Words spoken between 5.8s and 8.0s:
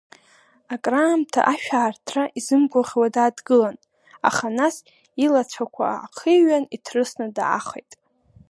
аахиҩан ирҭрысны даахеит.